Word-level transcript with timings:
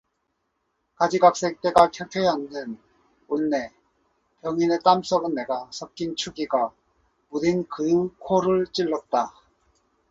가지각색 0.95 1.61
때가 1.61 1.91
켜켜이 1.91 2.27
앉은 2.27 2.79
옷내 3.27 3.71
병인의 4.41 4.79
땀 4.83 5.03
썩은 5.03 5.35
내가 5.35 5.69
섞인 5.71 6.15
추기가 6.15 6.73
무딘 7.29 7.67
그의 7.67 8.09
코를 8.17 8.65
찔렀다. 8.73 9.31